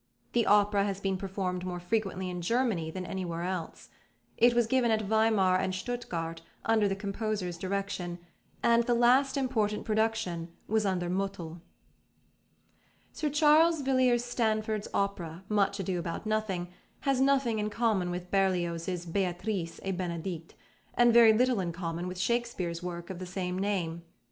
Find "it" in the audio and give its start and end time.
4.35-4.55